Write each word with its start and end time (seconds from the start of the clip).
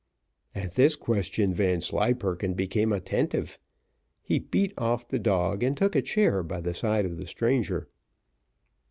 At 0.55 0.73
this 0.73 0.95
question 0.95 1.53
Vanslyperken 1.53 2.55
became 2.55 2.91
attentive. 2.91 3.59
He 4.23 4.39
beat 4.39 4.73
off 4.75 5.07
the 5.07 5.19
dog, 5.19 5.61
and 5.61 5.77
took 5.77 5.95
a 5.95 6.01
chair 6.01 6.41
by 6.41 6.59
the 6.59 6.73
side 6.73 7.05
of 7.05 7.17
the 7.17 7.27
stranger. 7.27 7.87